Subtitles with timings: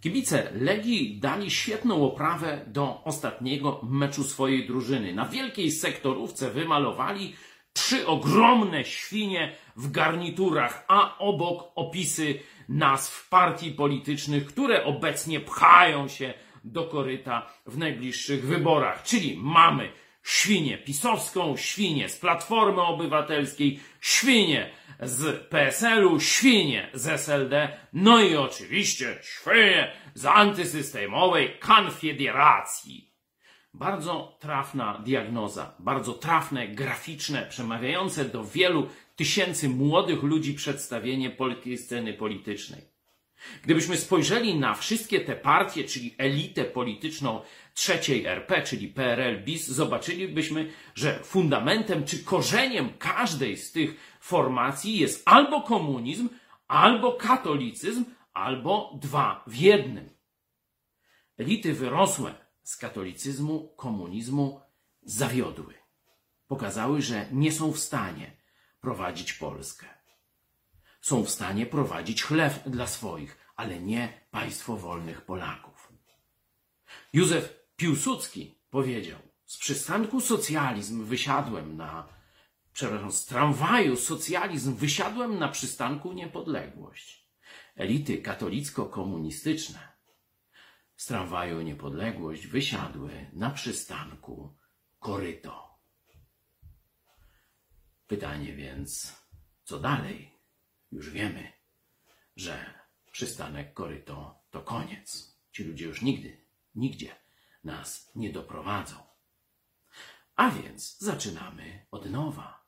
[0.00, 5.14] Kibice Legii dali świetną oprawę do ostatniego meczu swojej drużyny.
[5.14, 7.34] Na wielkiej sektorówce wymalowali
[7.72, 16.34] trzy ogromne świnie w garniturach, a obok opisy nazw partii politycznych, które obecnie pchają się
[16.64, 19.02] do koryta w najbliższych wyborach.
[19.02, 19.92] Czyli mamy
[20.22, 24.70] świnię pisowską, świnię z Platformy Obywatelskiej, świnię
[25.00, 33.12] z PSL-u, świnię z SLD, no i oczywiście świnię z antysystemowej Konfederacji.
[33.74, 42.14] Bardzo trafna diagnoza, bardzo trafne, graficzne, przemawiające do wielu tysięcy młodych ludzi przedstawienie polskiej sceny
[42.14, 42.95] politycznej.
[43.62, 47.40] Gdybyśmy spojrzeli na wszystkie te partie, czyli elitę polityczną
[47.74, 55.22] trzeciej RP, czyli PRL BIS, zobaczylibyśmy, że fundamentem czy korzeniem każdej z tych formacji jest
[55.28, 56.28] albo komunizm,
[56.68, 60.10] albo katolicyzm, albo dwa w jednym.
[61.38, 64.60] Elity wyrosłe z katolicyzmu, komunizmu
[65.02, 65.74] zawiodły.
[66.46, 68.36] Pokazały, że nie są w stanie
[68.80, 69.86] prowadzić Polskę.
[71.00, 75.92] Są w stanie prowadzić chleb dla swoich, ale nie państwo wolnych Polaków.
[77.12, 82.08] Józef Piłsudski powiedział: Z przystanku socjalizm wysiadłem na,
[82.72, 87.26] przepraszam, z tramwaju socjalizm wysiadłem na przystanku niepodległość.
[87.76, 89.96] Elity katolicko-komunistyczne
[90.96, 94.56] z tramwaju niepodległość wysiadły na przystanku
[94.98, 95.78] koryto.
[98.06, 99.16] Pytanie więc,
[99.64, 100.35] co dalej?
[100.92, 101.52] Już wiemy,
[102.36, 102.74] że
[103.10, 105.36] przystanek koryto to koniec.
[105.52, 107.16] Ci ludzie już nigdy, nigdzie
[107.64, 108.96] nas nie doprowadzą.
[110.36, 112.64] A więc zaczynamy od nowa.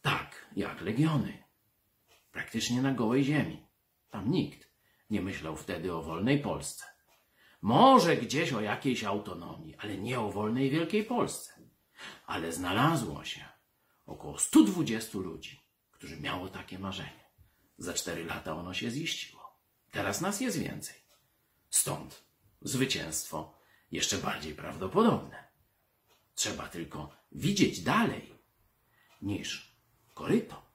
[0.00, 1.44] Tak jak legiony.
[2.32, 3.66] Praktycznie na gołej ziemi.
[4.10, 4.68] Tam nikt
[5.10, 6.84] nie myślał wtedy o wolnej Polsce.
[7.62, 11.52] Może gdzieś o jakiejś autonomii, ale nie o wolnej Wielkiej Polsce.
[12.26, 13.44] Ale znalazło się
[14.06, 15.60] około 120 ludzi,
[15.98, 17.28] którzy miało takie marzenie.
[17.78, 19.60] Za cztery lata ono się ziściło.
[19.90, 20.96] Teraz nas jest więcej.
[21.70, 22.22] Stąd
[22.62, 23.58] zwycięstwo
[23.92, 25.48] jeszcze bardziej prawdopodobne.
[26.34, 28.34] Trzeba tylko widzieć dalej
[29.22, 29.76] niż
[30.14, 30.67] koryto.